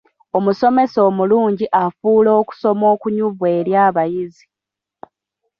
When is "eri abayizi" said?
3.57-4.45